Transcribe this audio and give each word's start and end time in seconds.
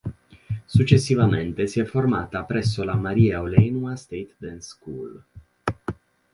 Successivamente 0.65 1.67
si 1.67 1.79
è 1.79 1.85
formata 1.85 2.43
presso 2.43 2.83
la 2.83 2.95
Maria 2.95 3.39
Olenewa 3.41 3.95
State 3.95 4.33
Dance 4.39 4.67
School. 4.69 5.23